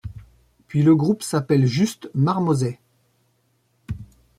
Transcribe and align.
Puis 0.67 0.81
le 0.81 0.95
groupe 0.95 1.21
s'appelle 1.21 1.67
juste 1.67 2.09
Marmozets. 2.15 2.79